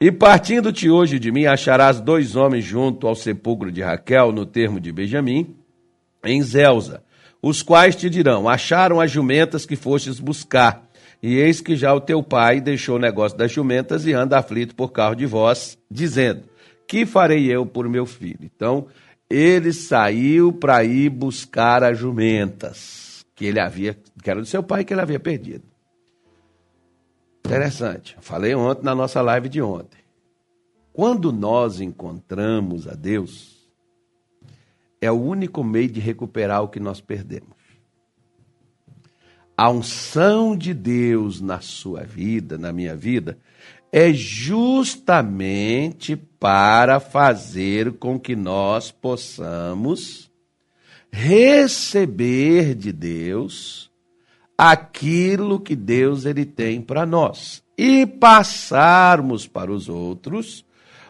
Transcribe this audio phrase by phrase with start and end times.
[0.00, 4.78] E partindo-te hoje de mim, acharás dois homens junto ao sepulcro de Raquel, no termo
[4.78, 5.56] de Benjamim,
[6.24, 7.02] em Zelza,
[7.42, 10.88] os quais te dirão: Acharam as jumentas que fostes buscar.
[11.20, 14.72] E eis que já o teu pai deixou o negócio das jumentas e anda aflito
[14.72, 16.44] por causa de vós, dizendo:
[16.86, 18.38] Que farei eu por meu filho?
[18.42, 18.86] Então,
[19.28, 24.84] ele saiu para ir buscar as jumentas que ele havia, que era do seu pai,
[24.84, 25.64] que ele havia perdido.
[27.48, 28.14] Interessante.
[28.20, 29.98] Falei ontem na nossa live de ontem.
[30.92, 33.66] Quando nós encontramos a Deus,
[35.00, 37.56] é o único meio de recuperar o que nós perdemos.
[39.56, 43.38] A unção de Deus na sua vida, na minha vida,
[43.90, 50.30] é justamente para fazer com que nós possamos
[51.10, 53.87] receber de Deus
[54.58, 60.66] aquilo que Deus ele tem para nós e passarmos para os outros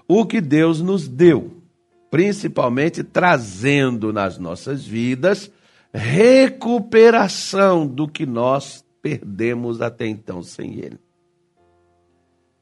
[0.07, 1.63] o que Deus nos deu,
[2.11, 5.51] principalmente trazendo nas nossas vidas
[5.93, 10.99] recuperação do que nós perdemos até então sem ele.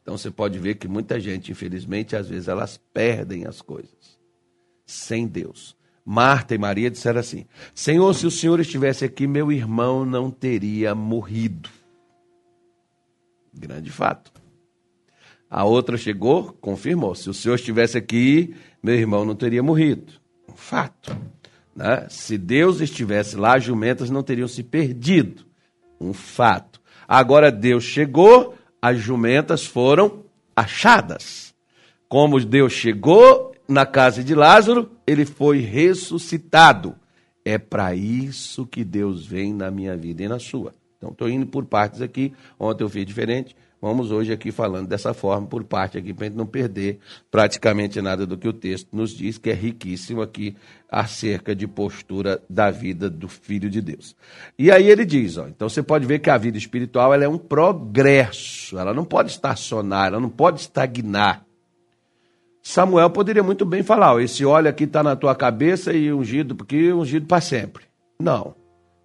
[0.03, 4.17] Então você pode ver que muita gente, infelizmente, às vezes elas perdem as coisas
[4.87, 5.76] sem Deus.
[6.09, 10.95] Marta e Maria disseram assim: Senhor, se o Senhor estivesse aqui, meu irmão não teria
[10.95, 11.69] morrido.
[13.53, 14.31] Grande fato.
[15.51, 20.13] A outra chegou, confirmou: se o Senhor estivesse aqui, meu irmão não teria morrido.
[20.49, 21.17] Um fato.
[21.75, 22.07] Né?
[22.09, 25.45] Se Deus estivesse lá, as jumentas não teriam se perdido.
[26.01, 26.81] Um fato.
[27.09, 31.53] Agora Deus chegou, as jumentas foram achadas.
[32.09, 36.95] Como Deus chegou, na casa de Lázaro, ele foi ressuscitado.
[37.45, 40.75] É para isso que Deus vem na minha vida e na sua.
[40.97, 42.33] Então, estou indo por partes aqui.
[42.59, 43.55] Ontem eu fiz diferente.
[43.81, 46.99] Vamos hoje aqui falando dessa forma, por parte aqui, para a gente não perder
[47.31, 50.57] praticamente nada do que o texto nos diz, que é riquíssimo aqui
[50.91, 54.17] acerca de postura da vida do Filho de Deus.
[54.59, 57.29] E aí ele diz, ó, então você pode ver que a vida espiritual ela é
[57.29, 61.46] um progresso, ela não pode estacionar, ela não pode estagnar.
[62.69, 66.93] Samuel poderia muito bem falar: esse óleo aqui está na tua cabeça e ungido, porque
[66.93, 67.85] ungido para sempre.
[68.21, 68.57] Não.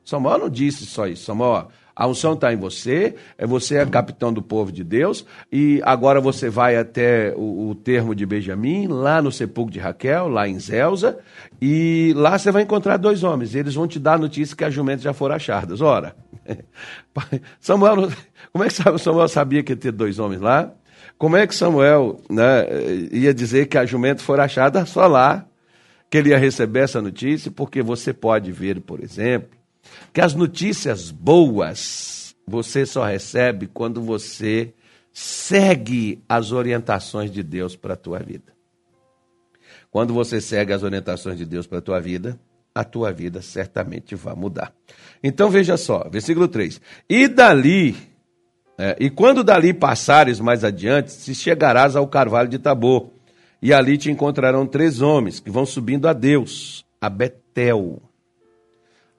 [0.04, 1.26] Samuel não disse só isso.
[1.26, 5.80] Samuel, a unção está em você, é você é capitão do povo de Deus, e
[5.86, 10.48] agora você vai até o, o, termo de Benjamim, lá no sepulcro de Raquel, lá
[10.48, 11.20] em Zelza,
[11.62, 13.54] e lá você vai encontrar dois homens.
[13.54, 15.82] Eles vão te dar a notícia que as jumentas já foram achadas.
[15.82, 16.16] Ora,
[17.62, 18.10] Samuel,
[18.52, 20.74] como é que Samuel sabia que ia ter dois homens lá?
[21.22, 22.66] Como é que Samuel né,
[23.12, 25.46] ia dizer que a jumenta for achada só lá,
[26.10, 27.52] que ele ia receber essa notícia?
[27.52, 29.52] Porque você pode ver, por exemplo,
[30.12, 34.74] que as notícias boas você só recebe quando você
[35.14, 38.52] segue as orientações de Deus para a tua vida.
[39.92, 42.40] Quando você segue as orientações de Deus para a tua vida,
[42.74, 44.74] a tua vida certamente vai mudar.
[45.22, 46.82] Então veja só, versículo 3.
[47.08, 48.11] E dali
[48.84, 53.12] é, e quando dali passares mais adiante, se chegarás ao carvalho de Tabor,
[53.62, 58.02] e ali te encontrarão três homens que vão subindo a Deus, a Betel.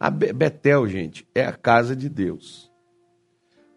[0.00, 2.72] A Be Betel, gente, é a casa de Deus.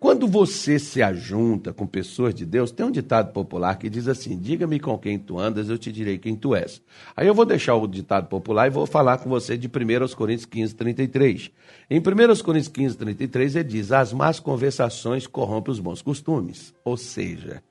[0.06, 4.38] Quando você se ajunta com pessoas de Deus, tem um ditado popular que diz assim:
[4.38, 6.80] Diga-me com quem tu andas, eu te direi quem tu és.
[7.18, 10.46] Aí eu vou deixar o ditado popular e vou falar com você de 1 Coríntios
[10.46, 11.52] 15, 33.
[11.90, 12.04] Em 1
[12.44, 16.72] Coríntios 15, 33, ele diz: As más conversações corrompem os bons costumes.
[16.86, 17.64] Ou seja,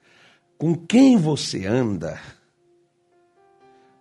[0.59, 2.19] com quem você anda,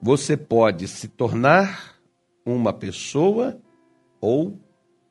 [0.01, 1.99] você pode se tornar
[2.43, 3.59] uma pessoa
[4.19, 4.57] ou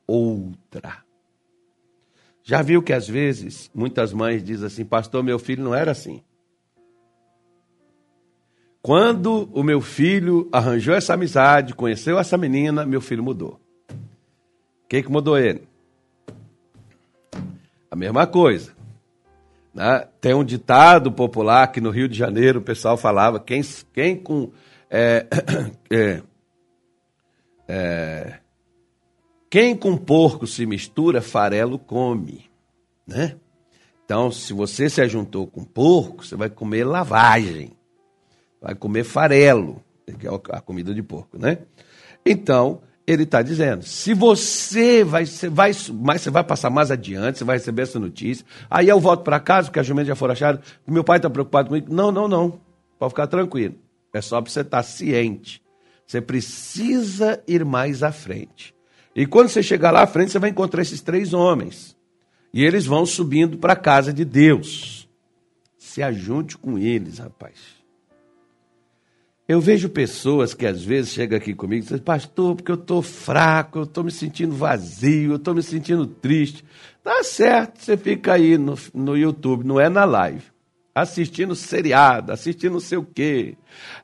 [0.05, 1.02] outra.
[2.43, 6.21] Já viu que às vezes muitas mães dizem assim, pastor, meu filho não era assim.
[8.81, 13.61] Quando o meu filho arranjou essa amizade, conheceu essa menina, meu filho mudou.
[13.89, 15.65] O que, que mudou ele?
[17.89, 18.73] A mesma coisa.
[19.73, 20.05] Né?
[20.19, 23.61] Tem um ditado popular que no Rio de Janeiro o pessoal falava: quem,
[23.93, 24.51] quem com.
[24.89, 25.25] É,
[25.89, 26.21] é,
[27.67, 28.39] é,
[29.53, 32.49] quem com porco se mistura, farelo come,
[33.05, 33.35] né?
[34.03, 37.77] Então, se você se ajuntou com porco, você vai comer lavagem,
[38.59, 39.79] vai comer farelo,
[40.17, 41.59] que é a comida de porco, né?
[42.25, 45.71] Então, ele está dizendo, se você vai, você vai,
[46.01, 49.39] mas você vai passar mais adiante, você vai receber essa notícia, aí eu volto para
[49.39, 51.93] casa, porque a jumenta já foram achada, meu pai está preocupado comigo.
[51.93, 52.59] Não, não, não,
[52.97, 53.75] pode ficar tranquilo.
[54.11, 55.61] É só para você estar tá ciente.
[56.07, 58.73] Você precisa ir mais à frente.
[59.15, 61.95] E quando você chegar lá à frente, você vai encontrar esses três homens.
[62.53, 65.07] E eles vão subindo para a casa de Deus.
[65.77, 67.53] se ajunte com eles, rapaz.
[69.47, 73.01] Eu vejo pessoas que às vezes chegam aqui comigo e dizem, pastor, porque eu estou
[73.03, 76.65] fraco, eu estou me sentindo vazio, eu estou me sentindo triste.
[77.03, 80.52] Tá certo, você fica aí no, no YouTube, não é na live
[80.95, 83.55] assistindo seriado, assistindo não sei o quê,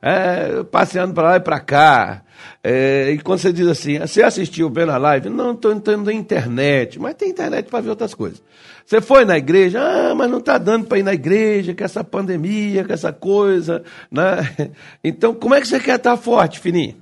[0.02, 2.22] é, passeando para lá e para cá.
[2.64, 5.28] É, e quando você diz assim, você assistiu bem na live?
[5.28, 8.42] Não, estou entrando na internet, mas tem internet para ver outras coisas.
[8.84, 9.80] Você foi na igreja?
[9.80, 13.84] Ah, mas não está dando para ir na igreja, com essa pandemia, com essa coisa.
[14.10, 14.70] Né?
[15.04, 16.96] Então, como é que você quer estar forte, fininho?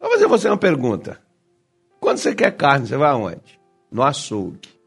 [0.00, 1.18] Vou fazer você uma pergunta.
[1.98, 3.58] Quando você quer carne, você vai aonde?
[3.90, 4.77] No açougue.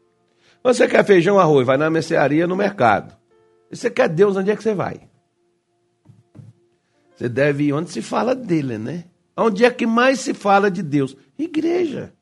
[0.62, 3.16] Você quer feijão, arroz, vai na mercearia, no mercado.
[3.70, 5.08] E você quer Deus, onde é que você vai?
[7.16, 9.04] Você deve ir onde se fala dele, né?
[9.36, 11.16] Onde é que mais se fala de Deus?
[11.38, 12.12] Igreja.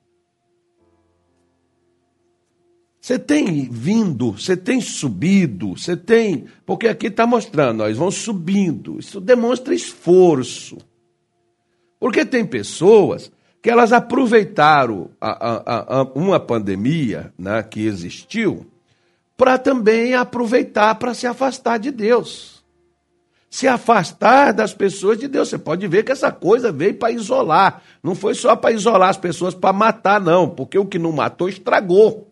[3.01, 6.47] Você tem vindo, você tem subido, você tem.
[6.67, 8.99] Porque aqui está mostrando, nós vão subindo.
[8.99, 10.79] Isso demonstra esforço.
[11.99, 18.67] Porque tem pessoas que elas aproveitaram a, a, a, uma pandemia né, que existiu
[19.37, 22.63] para também aproveitar para se afastar de Deus.
[23.51, 25.49] Se afastar das pessoas de Deus.
[25.49, 27.83] Você pode ver que essa coisa veio para isolar.
[28.03, 31.49] Não foi só para isolar as pessoas para matar, não, porque o que não matou
[31.49, 32.31] estragou.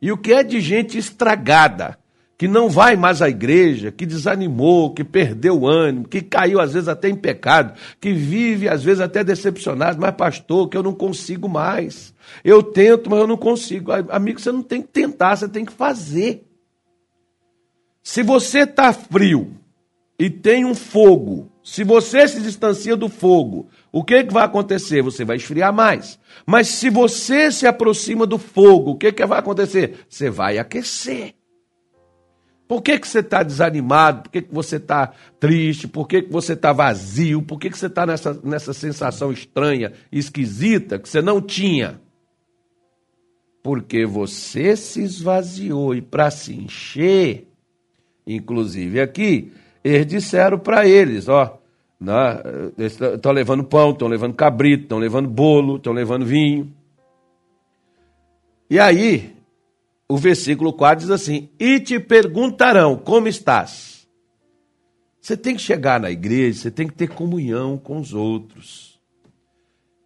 [0.00, 1.98] E o que é de gente estragada,
[2.40, 6.72] que não vai mais à igreja, que desanimou, que perdeu o ânimo, que caiu às
[6.72, 10.94] vezes até em pecado, que vive às vezes até decepcionado, mas pastor, que eu não
[10.94, 12.14] consigo mais.
[12.42, 13.92] Eu tento, mas eu não consigo.
[14.08, 16.42] Amigo, você não tem que tentar, você tem que fazer.
[18.02, 19.52] Se você está frio
[20.18, 25.02] e tem um fogo, se você se distancia do fogo, o que, que vai acontecer?
[25.02, 26.18] Você vai esfriar mais.
[26.46, 30.06] Mas se você se aproxima do fogo, o que, que vai acontecer?
[30.08, 31.34] Você vai aquecer.
[32.70, 34.22] Por que, que você está desanimado?
[34.22, 35.88] Por que, que você está triste?
[35.88, 37.42] Por que, que você está vazio?
[37.42, 42.00] Por que, que você está nessa, nessa sensação estranha, esquisita, que você não tinha?
[43.60, 47.48] Porque você se esvaziou e para se encher,
[48.24, 49.50] inclusive aqui,
[49.82, 51.58] eles disseram para eles, ó,
[52.78, 56.72] estão levando pão, estão levando cabrito, estão levando bolo, estão levando vinho.
[58.70, 59.34] E aí,
[60.10, 64.08] o versículo 4 diz assim: E te perguntarão como estás.
[65.20, 69.00] Você tem que chegar na igreja, você tem que ter comunhão com os outros.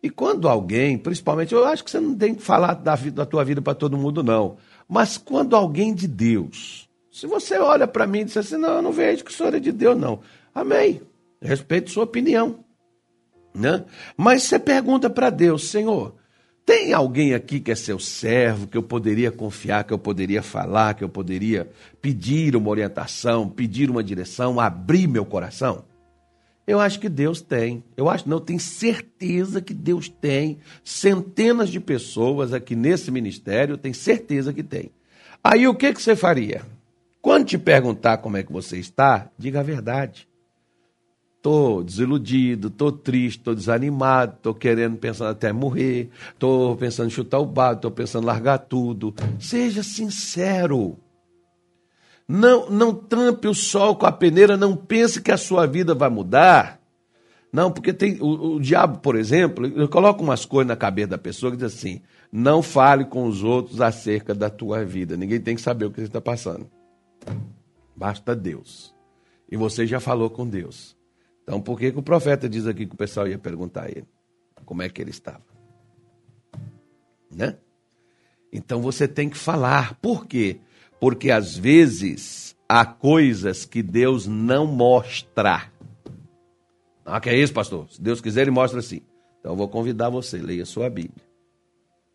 [0.03, 3.25] E quando alguém, principalmente, eu acho que você não tem que falar da, vida, da
[3.25, 4.59] tua vida para todo mundo, não.
[4.87, 8.83] Mas quando alguém de Deus, se você olha para mim e diz assim, não, eu
[8.83, 10.21] não vejo que o senhor é de Deus, não.
[10.55, 11.01] Amém.
[11.41, 12.62] Respeito sua opinião.
[13.55, 13.83] Né?
[14.15, 16.17] Mas você pergunta para Deus, Senhor,
[16.67, 20.95] tem alguém aqui que é seu servo, que eu poderia confiar, que eu poderia falar,
[20.95, 21.71] que eu poderia
[22.01, 25.85] pedir uma orientação, pedir uma direção, abrir meu coração?
[26.67, 27.85] Eu acho que Deus tem.
[27.95, 33.75] Eu acho, não, eu tenho certeza que Deus tem centenas de pessoas aqui nesse ministério,
[33.75, 34.91] eu tenho certeza que tem.
[35.43, 36.63] Aí o que, que você faria?
[37.21, 40.27] Quando te perguntar como é que você está, diga a verdade.
[41.44, 47.38] Estou desiludido, estou triste, estou desanimado, estou querendo, pensando até morrer, estou pensando em chutar
[47.38, 49.14] o barco, estou pensando em largar tudo.
[49.38, 50.96] Seja sincero.
[52.26, 56.08] Não, não tampe o sol com a peneira, não pense que a sua vida vai
[56.08, 56.81] mudar.
[57.53, 61.19] Não, porque tem o, o diabo, por exemplo, eu coloco umas coisas na cabeça da
[61.19, 62.01] pessoa que diz assim:
[62.32, 65.15] não fale com os outros acerca da tua vida.
[65.15, 66.67] Ninguém tem que saber o que você está passando.
[67.94, 68.94] Basta Deus.
[69.53, 70.96] E você já falou com Deus.
[71.44, 74.08] Então, por que, que o profeta diz aqui que o pessoal ia perguntar a ele
[74.65, 75.44] como é que ele estava?
[77.31, 77.56] Né?
[78.53, 79.94] Então você tem que falar.
[80.01, 80.60] Por quê?
[81.01, 85.70] Porque às vezes há coisas que Deus não mostra.
[87.05, 87.91] Ah, que é isso, pastor?
[87.91, 89.03] Se Deus quiser, ele mostra assim.
[89.41, 91.24] Então eu vou convidar você, leia sua Bíblia.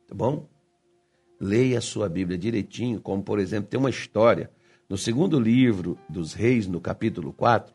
[0.07, 0.47] Tá bom?
[1.39, 4.49] Leia a sua Bíblia direitinho, como por exemplo, tem uma história
[4.89, 7.73] no segundo livro dos Reis, no capítulo 4,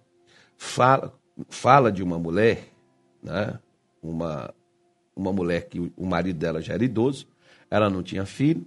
[0.56, 1.16] fala
[1.48, 2.68] fala de uma mulher,
[3.22, 3.58] né?
[4.02, 4.54] uma,
[5.14, 7.26] uma mulher que o marido dela já era idoso,
[7.70, 8.66] ela não tinha filho,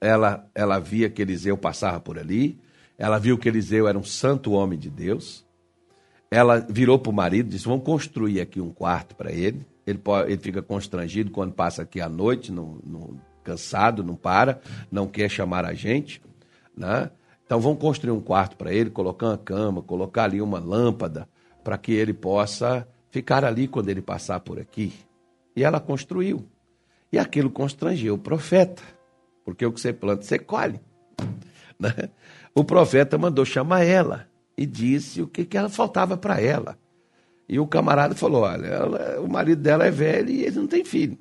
[0.00, 2.58] ela, ela via que Eliseu passava por ali,
[2.98, 5.44] ela viu que Eliseu era um santo homem de Deus,
[6.30, 9.64] ela virou para o marido e disse: Vamos construir aqui um quarto para ele.
[9.86, 14.60] Ele, pode, ele fica constrangido quando passa aqui à noite, não, não, cansado, não para,
[14.90, 16.20] não quer chamar a gente.
[16.76, 17.10] Né?
[17.44, 21.28] Então vamos construir um quarto para ele, colocar uma cama, colocar ali uma lâmpada,
[21.64, 24.92] para que ele possa ficar ali quando ele passar por aqui.
[25.56, 26.46] E ela construiu.
[27.10, 28.82] E aquilo constrangeu o profeta,
[29.44, 30.80] porque o que você planta, você colhe.
[31.76, 31.90] Né?
[32.54, 36.78] O profeta mandou chamar ela e disse o que, que ela faltava para ela.
[37.48, 40.84] E o camarada falou: Olha, ela, o marido dela é velho e ele não tem
[40.84, 41.18] filho.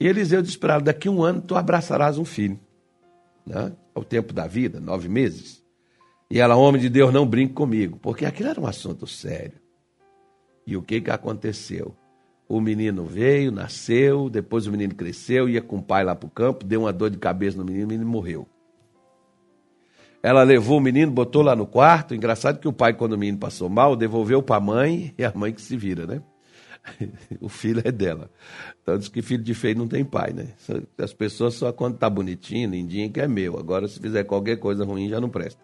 [0.00, 2.58] E Eliseu disse para ela: Daqui um ano tu abraçarás um filho.
[3.46, 3.72] Né?
[3.94, 5.59] É o tempo da vida, nove meses.
[6.30, 9.58] E ela, homem de Deus, não brinque comigo, porque aquilo era um assunto sério.
[10.64, 11.96] E o que, que aconteceu?
[12.48, 16.30] O menino veio, nasceu, depois o menino cresceu, ia com o pai lá para o
[16.30, 18.46] campo, deu uma dor de cabeça no menino, o menino morreu.
[20.22, 22.14] Ela levou o menino, botou lá no quarto.
[22.14, 25.32] Engraçado que o pai, quando o menino passou mal, devolveu para a mãe e a
[25.34, 26.22] mãe que se vira, né?
[27.40, 28.30] o filho é dela.
[28.82, 30.48] Então diz que filho de feio não tem pai, né?
[30.98, 33.58] As pessoas só quando tá bonitinho, lindinho, que é meu.
[33.58, 35.60] Agora, se fizer qualquer coisa ruim, já não presta.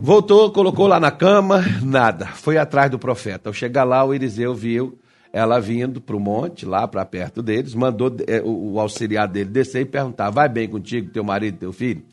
[0.00, 2.26] Voltou, colocou lá na cama, nada.
[2.26, 3.48] Foi atrás do profeta.
[3.48, 4.98] Ao chegar lá, o Eliseu viu
[5.34, 9.82] ela vindo para o monte, lá para perto deles, mandou é, o auxiliar dele descer
[9.82, 12.04] e perguntar: vai bem contigo, teu marido, teu filho?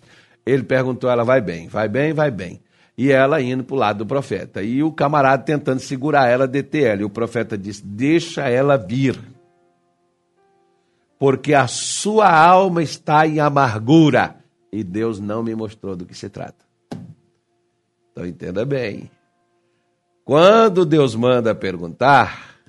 [0.43, 2.59] Ele perguntou, ela vai bem, vai bem, vai bem.
[2.97, 4.63] E ela indo para o lado do profeta.
[4.63, 7.01] E o camarada tentando segurar ela, deter ela.
[7.01, 9.19] E o profeta disse: Deixa ela vir,
[11.19, 14.35] porque a sua alma está em amargura.
[14.71, 16.70] E Deus não me mostrou do que se trata.
[18.21, 19.09] Então entenda bem.
[20.23, 22.59] Quando Deus manda perguntar,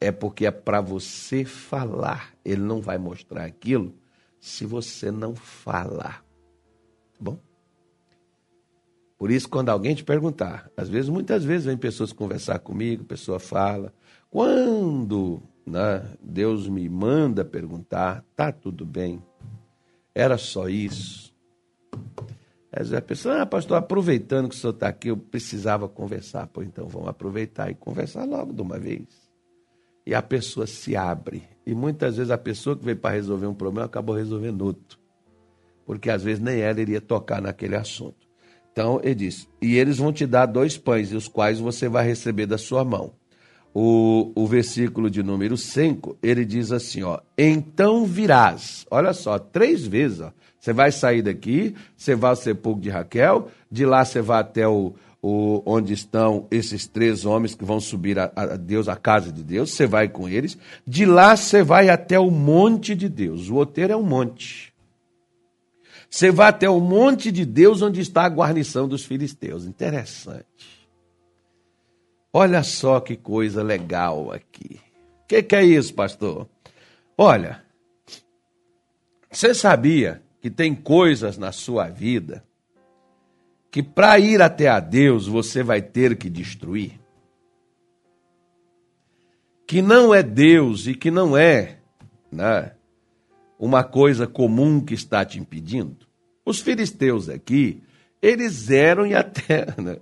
[0.00, 2.32] é porque é para você falar.
[2.44, 3.94] Ele não vai mostrar aquilo
[4.40, 6.24] se você não falar.
[7.12, 7.38] Tá bom?
[9.18, 13.38] Por isso, quando alguém te perguntar, às vezes, muitas vezes, vem pessoas conversar comigo, pessoa
[13.38, 13.92] fala,
[14.30, 19.22] quando né, Deus me manda perguntar, tá tudo bem?
[20.14, 21.33] Era só isso?
[22.76, 26.46] Vezes a pessoa, ah, pastor, aproveitando que o senhor está aqui, eu precisava conversar.
[26.48, 29.06] Pô, então vamos aproveitar e conversar logo de uma vez.
[30.06, 31.42] E a pessoa se abre.
[31.64, 35.04] E muitas vezes a pessoa que veio para resolver um problema acabou resolvendo outro
[35.86, 38.26] porque às vezes nem ela iria tocar naquele assunto.
[38.72, 42.46] Então ele diz: E eles vão te dar dois pães, os quais você vai receber
[42.46, 43.12] da sua mão.
[43.76, 48.86] O, o versículo de número 5, ele diz assim: ó, Então virás.
[48.88, 50.20] Olha só, três vezes.
[50.20, 54.40] Ó, você vai sair daqui, você vai ao sepulcro de Raquel, de lá você vai
[54.40, 58.94] até o, o, onde estão esses três homens que vão subir a, a, Deus, a
[58.96, 60.56] casa de Deus, você vai com eles.
[60.86, 63.50] De lá você vai até o monte de Deus.
[63.50, 64.72] O outeiro é um monte.
[66.08, 69.64] Você vai até o monte de Deus onde está a guarnição dos filisteus.
[69.64, 70.44] Interessante.
[72.36, 74.80] Olha só que coisa legal aqui.
[75.22, 76.48] O que, que é isso, pastor?
[77.16, 77.64] Olha,
[79.30, 82.44] você sabia que tem coisas na sua vida
[83.70, 86.98] que para ir até a Deus você vai ter que destruir?
[89.64, 91.78] Que não é Deus e que não é
[92.32, 92.72] né,
[93.56, 96.04] uma coisa comum que está te impedindo?
[96.44, 97.80] Os filisteus aqui,
[98.24, 99.98] eles eram e até né,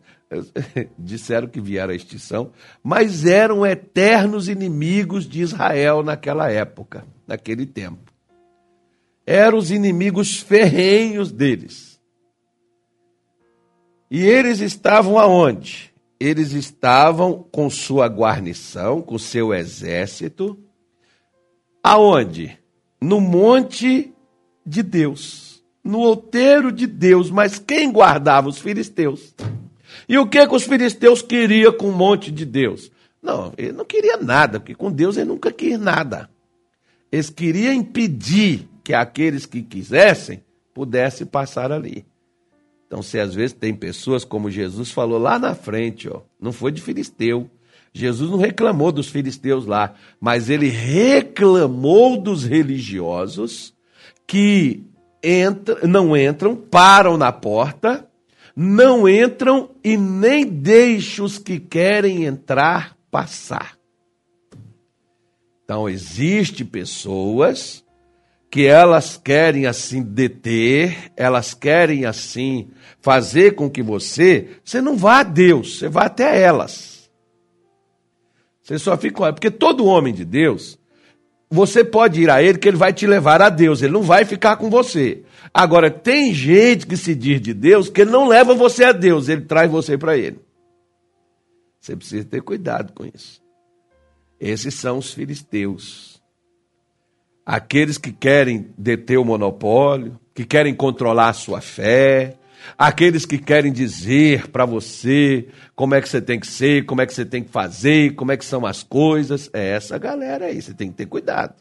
[0.96, 8.12] disseram que vieram à extinção, mas eram eternos inimigos de Israel naquela época, naquele tempo.
[9.26, 12.00] Eram os inimigos ferrenhos deles.
[14.08, 15.92] E eles estavam aonde?
[16.20, 20.56] Eles estavam com sua guarnição, com seu exército,
[21.82, 22.56] aonde?
[23.00, 24.14] No monte
[24.64, 25.51] de Deus
[25.84, 29.34] no outeiro de Deus, mas quem guardava os filisteus?
[30.08, 32.90] E o que, que os filisteus queriam com o monte de Deus?
[33.22, 36.28] Não, ele não queria nada, porque com Deus ele nunca quis nada.
[37.10, 40.42] Eles queriam impedir que aqueles que quisessem
[40.74, 42.04] pudessem passar ali.
[42.86, 46.72] Então, se às vezes tem pessoas, como Jesus falou lá na frente, ó, não foi
[46.72, 47.48] de filisteu.
[47.92, 53.74] Jesus não reclamou dos filisteus lá, mas ele reclamou dos religiosos
[54.26, 54.84] que
[55.22, 58.08] entra, não entram, param na porta,
[58.54, 63.78] não entram e nem deixam os que querem entrar passar.
[65.64, 67.84] Então, existe pessoas
[68.50, 75.20] que elas querem assim deter, elas querem assim fazer com que você, você não vá
[75.20, 77.10] a Deus, você vá até elas.
[78.62, 80.78] Você só fica, porque todo homem de Deus,
[81.52, 84.24] você pode ir a ele que ele vai te levar a Deus, ele não vai
[84.24, 85.22] ficar com você.
[85.52, 89.28] Agora, tem gente que se diz de Deus que ele não leva você a Deus,
[89.28, 90.40] ele traz você para ele.
[91.78, 93.42] Você precisa ter cuidado com isso.
[94.40, 96.22] Esses são os filisteus.
[97.44, 102.38] Aqueles que querem deter o monopólio, que querem controlar a sua fé,
[102.76, 107.06] aqueles que querem dizer para você como é que você tem que ser, como é
[107.06, 109.50] que você tem que fazer, como é que são as coisas.
[109.52, 111.54] É essa galera aí, você tem que ter cuidado.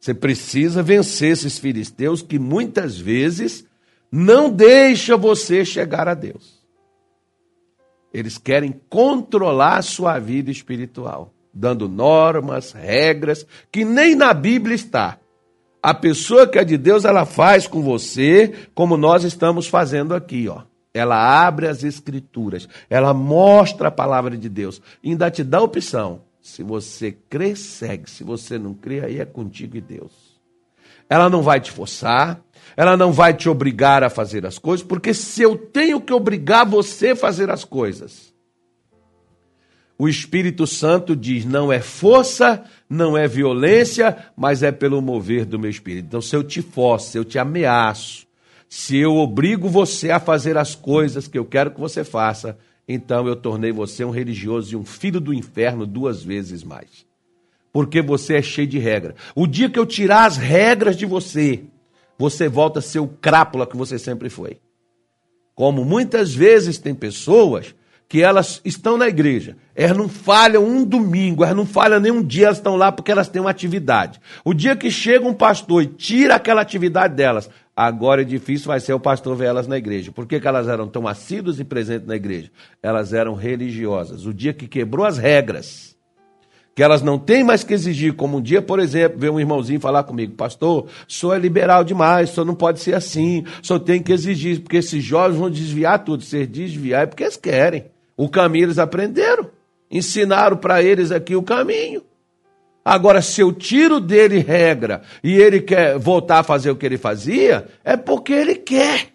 [0.00, 3.66] Você precisa vencer esses filisteus que muitas vezes
[4.10, 6.58] não deixa você chegar a Deus.
[8.12, 15.18] Eles querem controlar a sua vida espiritual, dando normas, regras que nem na Bíblia está.
[15.82, 20.48] A pessoa que é de Deus, ela faz com você como nós estamos fazendo aqui,
[20.48, 20.62] ó.
[20.92, 26.22] Ela abre as escrituras, ela mostra a palavra de Deus, ainda te dá opção.
[26.40, 28.10] Se você crê, segue.
[28.10, 30.38] Se você não crê, aí é contigo e Deus.
[31.08, 32.40] Ela não vai te forçar,
[32.76, 36.66] ela não vai te obrigar a fazer as coisas, porque se eu tenho que obrigar
[36.66, 38.34] você a fazer as coisas,
[39.98, 45.58] o Espírito Santo diz: não é força, não é violência, mas é pelo mover do
[45.58, 46.06] meu espírito.
[46.06, 48.26] Então, se eu te forço, se eu te ameaço,
[48.68, 53.26] se eu obrigo você a fazer as coisas que eu quero que você faça, então
[53.26, 57.06] eu tornei você um religioso e um filho do inferno duas vezes mais.
[57.72, 59.14] Porque você é cheio de regra.
[59.34, 61.64] O dia que eu tirar as regras de você,
[62.18, 64.58] você volta a ser o crápula que você sempre foi.
[65.54, 67.74] Como muitas vezes tem pessoas
[68.08, 72.46] que elas estão na igreja, elas não falham um domingo, elas não falham nenhum dia,
[72.46, 74.18] elas estão lá porque elas têm uma atividade.
[74.42, 78.80] O dia que chega um pastor e tira aquela atividade delas, agora é difícil vai
[78.80, 80.10] ser o pastor ver elas na igreja.
[80.10, 82.50] Por que, que elas eram tão assíduas e presentes na igreja?
[82.82, 84.24] Elas eram religiosas.
[84.24, 85.94] O dia que quebrou as regras,
[86.74, 89.80] que elas não têm mais que exigir, como um dia, por exemplo, ver um irmãozinho
[89.80, 94.14] falar comigo, pastor, sou é liberal demais, só não pode ser assim, só tem que
[94.14, 96.22] exigir, porque esses jovens vão desviar tudo.
[96.22, 97.97] Se desviar é porque eles querem.
[98.18, 99.48] O caminho eles aprenderam.
[99.88, 102.02] Ensinaram para eles aqui o caminho.
[102.84, 106.98] Agora, se eu tiro dele regra e ele quer voltar a fazer o que ele
[106.98, 109.12] fazia, é porque ele quer.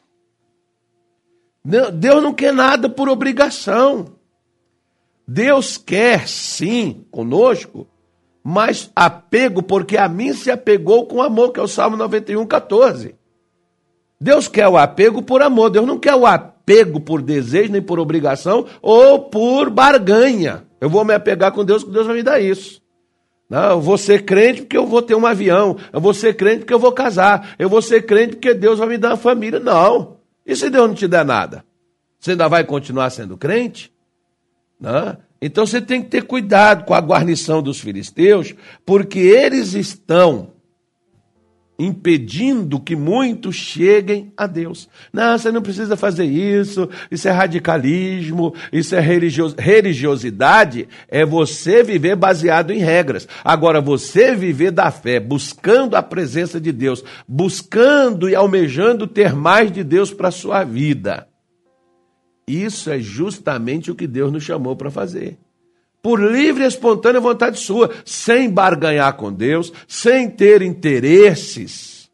[1.66, 4.06] Deus não quer nada por obrigação.
[5.28, 7.88] Deus quer sim conosco,
[8.44, 13.16] mas apego, porque a mim se apegou com amor, que é o Salmo 91, 14.
[14.20, 16.53] Deus quer o apego por amor, Deus não quer o apego
[17.06, 20.66] por desejo, nem por obrigação ou por barganha.
[20.80, 22.82] Eu vou me apegar com Deus, que Deus vai me dar isso.
[23.50, 25.78] Não, eu vou ser crente porque eu vou ter um avião.
[25.92, 27.56] Eu vou ser crente porque eu vou casar.
[27.60, 29.60] Eu vou ser crente porque Deus vai me dar uma família.
[29.60, 30.18] Não.
[30.46, 31.64] E se Deus não te der nada?
[32.20, 33.92] Você ainda vai continuar sendo crente?
[34.80, 35.18] Não.
[35.42, 40.53] Então você tem que ter cuidado com a guarnição dos filisteus, porque eles estão
[41.78, 44.88] impedindo que muitos cheguem a Deus.
[45.12, 49.56] Não, você não precisa fazer isso, isso é radicalismo, isso é religios...
[49.58, 53.28] religiosidade, é você viver baseado em regras.
[53.44, 59.72] Agora, você viver da fé, buscando a presença de Deus, buscando e almejando ter mais
[59.72, 61.28] de Deus para a sua vida.
[62.48, 65.38] Isso é justamente o que Deus nos chamou para fazer
[66.04, 72.12] por livre e espontânea vontade sua, sem barganhar com Deus, sem ter interesses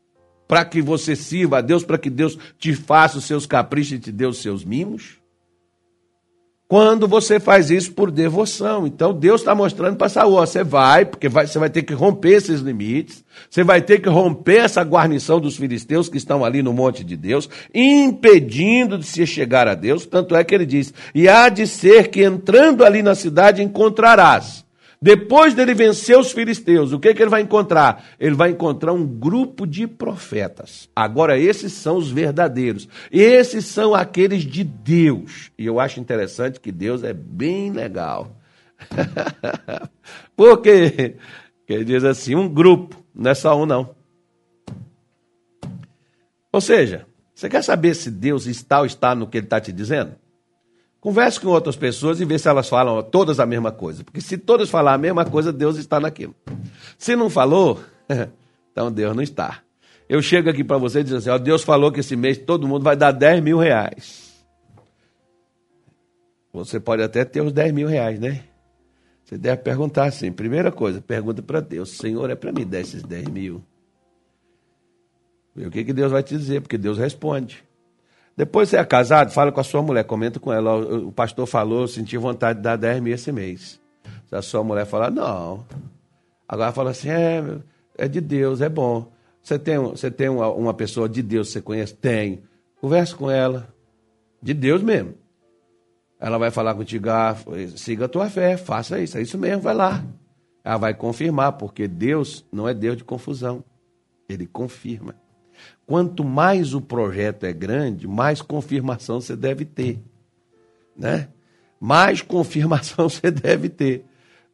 [0.48, 4.00] para que você sirva a Deus, para que Deus te faça os seus caprichos e
[4.00, 5.19] te dê os seus mimos
[6.70, 8.86] quando você faz isso por devoção.
[8.86, 12.34] Então Deus está mostrando para Saul, você vai, porque vai, você vai ter que romper
[12.34, 16.72] esses limites, você vai ter que romper essa guarnição dos filisteus que estão ali no
[16.72, 20.06] monte de Deus, impedindo de se chegar a Deus.
[20.06, 24.69] Tanto é que ele diz: e há de ser que entrando ali na cidade encontrarás
[25.02, 28.04] depois dele vencer os filisteus, o que, que ele vai encontrar?
[28.20, 30.90] Ele vai encontrar um grupo de profetas.
[30.94, 32.88] Agora, esses são os verdadeiros.
[33.10, 35.52] Esses são aqueles de Deus.
[35.58, 38.36] E eu acho interessante que Deus é bem legal.
[40.36, 41.16] Porque
[41.68, 43.96] ele diz assim: um grupo, não é só um, não.
[46.52, 49.72] Ou seja, você quer saber se Deus está ou está no que ele está te
[49.72, 50.16] dizendo?
[51.02, 54.04] Converse com outras pessoas e vê se elas falam todas a mesma coisa.
[54.04, 56.36] Porque se todas falar a mesma coisa, Deus está naquilo.
[56.98, 57.80] Se não falou,
[58.72, 59.62] então Deus não está.
[60.10, 62.68] Eu chego aqui para você e diz assim: ó, Deus falou que esse mês todo
[62.68, 64.30] mundo vai dar 10 mil reais.
[66.52, 68.44] Você pode até ter os 10 mil reais, né?
[69.24, 73.04] Você deve perguntar assim: primeira coisa, pergunta para Deus: Senhor, é para me dar esses
[73.04, 73.64] 10 mil?
[75.56, 76.62] E o que, que Deus vai te dizer?
[76.62, 77.64] Porque Deus responde.
[78.40, 80.74] Depois você é casado, fala com a sua mulher, comenta com ela.
[80.78, 83.82] O pastor falou, senti vontade de dar 10 mil esse mês.
[84.30, 85.66] Se a sua mulher falar, não.
[86.48, 87.44] Agora fala assim, é,
[87.98, 89.12] é de Deus, é bom.
[89.44, 91.94] Você tem, você tem uma, uma pessoa de Deus que você conhece?
[91.96, 92.42] Tem.
[92.80, 93.68] Converse com ela.
[94.42, 95.16] De Deus mesmo.
[96.18, 97.36] Ela vai falar contigo, ah,
[97.76, 100.02] siga a tua fé, faça isso, é isso mesmo, vai lá.
[100.64, 103.62] Ela vai confirmar, porque Deus não é Deus de confusão.
[104.30, 105.14] Ele confirma.
[105.86, 110.00] Quanto mais o projeto é grande, mais confirmação você deve ter.
[110.96, 111.30] Né?
[111.80, 114.06] Mais confirmação você deve ter.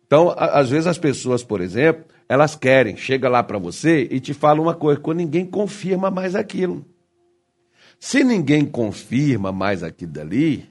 [0.07, 2.95] Então, às vezes as pessoas, por exemplo, elas querem.
[2.95, 6.85] Chega lá para você e te fala uma coisa, quando ninguém confirma mais aquilo.
[7.99, 10.69] Se ninguém confirma mais aquilo dali,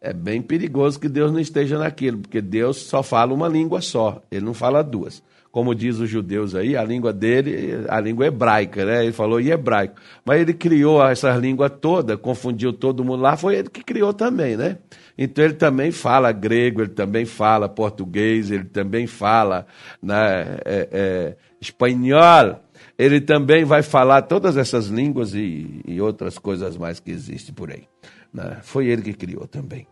[0.00, 4.22] é bem perigoso que Deus não esteja naquilo, porque Deus só fala uma língua só,
[4.30, 8.86] ele não fala duas como diz os judeus aí, a língua dele, a língua hebraica,
[8.86, 9.04] né?
[9.04, 9.96] Ele falou em hebraico.
[10.24, 14.56] Mas ele criou essa língua toda, confundiu todo mundo lá, foi ele que criou também,
[14.56, 14.78] né?
[15.16, 19.66] Então ele também fala grego, ele também fala português, ele também fala
[20.02, 22.58] né, é, é, espanhol,
[22.98, 27.70] ele também vai falar todas essas línguas e, e outras coisas mais que existem por
[27.70, 27.84] aí.
[28.32, 28.56] Né?
[28.62, 29.86] Foi ele que criou também.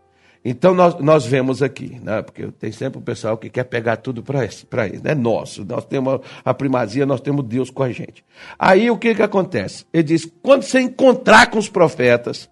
[0.45, 2.23] Então nós, nós vemos aqui, né?
[2.23, 6.21] porque tem sempre o pessoal que quer pegar tudo para ele, é nosso, nós temos
[6.43, 8.25] a primazia, nós temos Deus com a gente.
[8.59, 9.85] Aí o que, que acontece?
[9.93, 12.49] Ele diz: quando você encontrar com os profetas,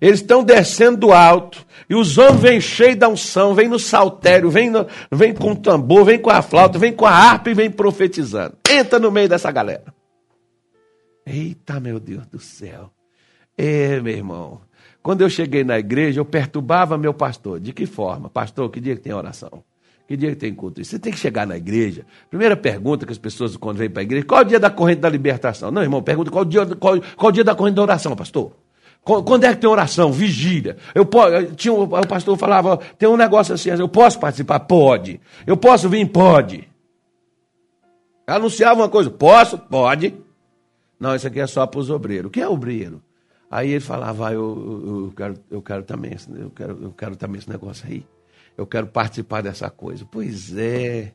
[0.00, 4.50] eles estão descendo do alto, e os homens vêm cheios da unção, vêm no saltério,
[4.50, 7.54] vêm, no, vêm com o tambor, vêm com a flauta, vêm com a harpa e
[7.54, 8.56] vêm profetizando.
[8.68, 9.94] Entra no meio dessa galera.
[11.26, 12.90] Eita, meu Deus do céu.
[13.56, 14.60] É, meu irmão.
[15.02, 17.58] Quando eu cheguei na igreja, eu perturbava meu pastor.
[17.58, 18.28] De que forma?
[18.28, 19.62] Pastor, que dia que tem oração?
[20.06, 20.84] Que dia que tem culto?
[20.84, 22.04] Você tem que chegar na igreja.
[22.28, 24.68] Primeira pergunta que as pessoas, quando vêm para a igreja, qual é o dia da
[24.68, 25.70] corrente da libertação?
[25.70, 28.52] Não, irmão, pergunta qual o dia, qual, qual o dia da corrente da oração, pastor?
[29.02, 30.12] Quando é que tem oração?
[30.12, 30.76] Vigília.
[30.94, 31.08] Eu,
[31.56, 34.60] tinha, o pastor falava, tem um negócio assim, eu posso participar?
[34.60, 35.20] Pode.
[35.46, 36.06] Eu posso vir?
[36.06, 36.68] Pode.
[38.26, 39.56] Anunciava uma coisa, posso?
[39.56, 40.14] Pode.
[40.98, 42.28] Não, isso aqui é só para os obreiros.
[42.28, 43.02] O que é obreiro?
[43.50, 47.16] Aí ele falava, ah, eu, eu, eu, quero, eu quero também, eu quero, eu quero
[47.16, 48.06] também esse negócio aí.
[48.56, 50.06] Eu quero participar dessa coisa.
[50.08, 51.12] Pois é.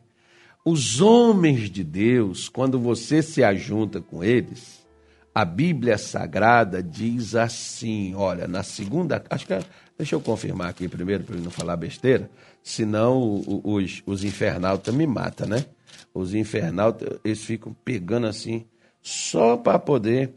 [0.65, 4.85] Os homens de Deus, quando você se ajunta com eles,
[5.33, 9.63] a Bíblia Sagrada diz assim, olha, na segunda, acho que é,
[9.97, 12.29] deixa eu confirmar aqui primeiro para não falar besteira,
[12.63, 15.65] senão os, os infernautas me matam, né?
[16.13, 18.65] Os infernautas, eles ficam pegando assim,
[19.01, 20.33] só para poder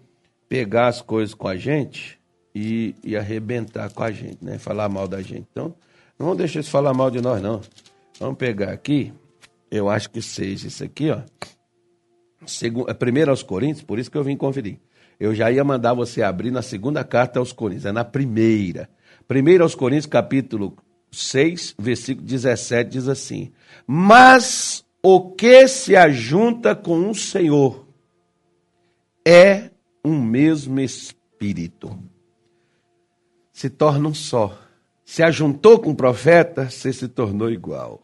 [0.49, 2.19] pegar as coisas com a gente
[2.55, 4.59] e, e arrebentar com a gente, né?
[4.59, 5.47] Falar mal da gente.
[5.51, 5.75] Então,
[6.19, 7.61] não vamos deixar eles falar mal de nós, não.
[8.19, 9.13] Vamos pegar aqui,
[9.71, 11.21] eu acho que seja isso aqui, ó.
[12.47, 14.79] Segundo, é primeiro aos Coríntios, por isso que eu vim conferir.
[15.21, 18.89] Eu já ia mandar você abrir na segunda carta aos Coríntios, é na primeira.
[19.27, 20.77] Primeiro aos Coríntios, capítulo
[21.11, 23.53] 6, versículo 17, diz assim:
[23.87, 27.87] Mas o que se ajunta com um Senhor
[29.27, 29.71] é
[30.09, 31.99] um mesmo espírito.
[33.53, 34.59] Se torna um só.
[35.05, 38.03] Se ajuntou com o profeta, você se tornou igual.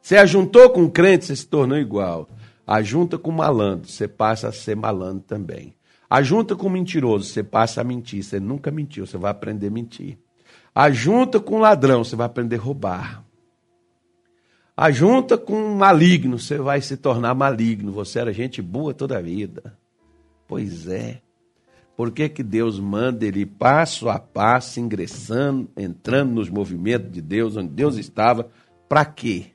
[0.00, 2.28] Se ajuntou com o crente, você se tornou igual.
[2.66, 5.74] Ajunta com malandro, você passa a ser malandro também.
[6.08, 8.22] Ajunta com mentiroso, você passa a mentir.
[8.22, 10.18] Você nunca mentiu, você vai aprender a mentir.
[10.74, 13.24] Ajunta com ladrão, você vai aprender a roubar.
[14.76, 17.92] Ajunta com maligno, você vai se tornar maligno.
[17.92, 19.76] Você era gente boa toda a vida.
[20.52, 21.22] Pois é.
[21.96, 27.56] Por que, que Deus manda ele passo a passo, ingressando, entrando nos movimentos de Deus,
[27.56, 28.50] onde Deus estava?
[28.86, 29.46] Para quê?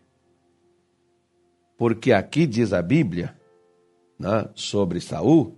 [1.77, 3.35] Porque aqui diz a Bíblia,
[4.17, 5.55] né, sobre Saul,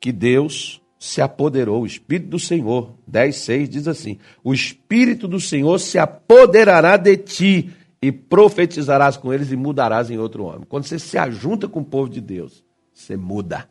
[0.00, 5.78] que Deus se apoderou, o Espírito do Senhor, 10,6 diz assim: O Espírito do Senhor
[5.78, 10.64] se apoderará de ti e profetizarás com eles e mudarás em outro homem.
[10.66, 12.64] Quando você se ajunta com o povo de Deus,
[12.94, 13.68] você muda.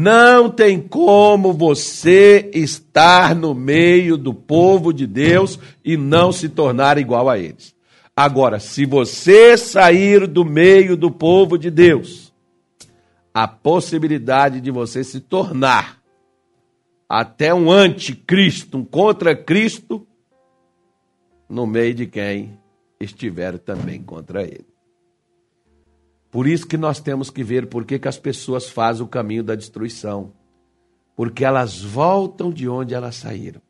[0.00, 6.98] Não tem como você estar no meio do povo de Deus e não se tornar
[6.98, 7.74] igual a eles.
[8.14, 12.32] Agora, se você sair do meio do povo de Deus,
[13.34, 16.00] a possibilidade de você se tornar
[17.08, 20.06] até um anticristo, um contra Cristo,
[21.48, 22.56] no meio de quem
[23.00, 24.77] estiver também contra ele.
[26.30, 29.42] Por isso que nós temos que ver por que, que as pessoas fazem o caminho
[29.42, 30.32] da destruição.
[31.16, 33.60] Porque elas voltam de onde elas saíram.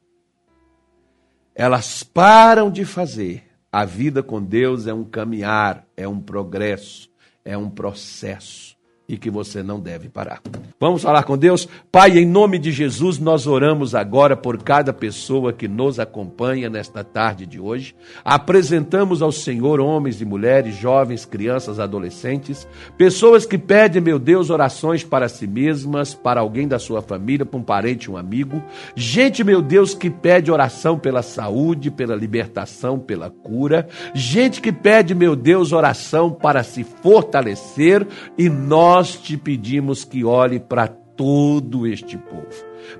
[1.54, 3.44] Elas param de fazer.
[3.70, 7.10] A vida com Deus é um caminhar, é um progresso,
[7.44, 8.77] é um processo
[9.08, 10.42] e que você não deve parar.
[10.78, 11.66] Vamos falar com Deus?
[11.90, 17.02] Pai, em nome de Jesus, nós oramos agora por cada pessoa que nos acompanha nesta
[17.02, 17.96] tarde de hoje.
[18.22, 22.68] Apresentamos ao Senhor homens e mulheres, jovens, crianças, adolescentes,
[22.98, 27.58] pessoas que pedem, meu Deus, orações para si mesmas, para alguém da sua família, para
[27.58, 28.62] um parente, um amigo.
[28.94, 33.88] Gente, meu Deus, que pede oração pela saúde, pela libertação, pela cura.
[34.14, 40.24] Gente que pede, meu Deus, oração para se fortalecer e nós nós te pedimos que
[40.24, 42.48] olhe para todo este povo.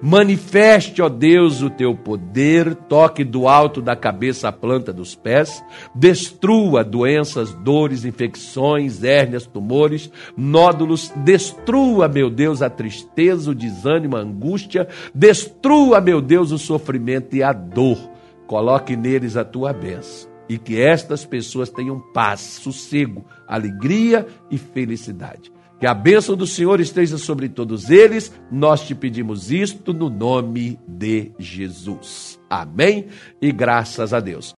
[0.00, 5.60] Manifeste, ó Deus, o teu poder, toque do alto da cabeça à planta dos pés,
[5.92, 14.20] destrua doenças, dores, infecções, hérnias, tumores, nódulos, destrua, meu Deus, a tristeza, o desânimo, a
[14.20, 17.98] angústia, destrua, meu Deus, o sofrimento e a dor.
[18.46, 25.57] Coloque neles a tua bênção e que estas pessoas tenham paz, sossego, alegria e felicidade.
[25.78, 28.32] Que a bênção do Senhor esteja sobre todos eles.
[28.50, 32.38] Nós te pedimos isto no nome de Jesus.
[32.50, 33.06] Amém
[33.40, 34.46] e graças a Deus.